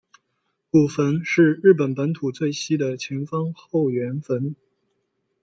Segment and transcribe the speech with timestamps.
[0.71, 4.55] 古坟是日本本土最西的前方后圆坟。